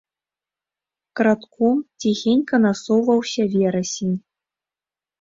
Крадком, 1.19 1.77
ціхенька 2.05 2.55
насоўваўся 2.65 3.41
верасень. 3.61 4.17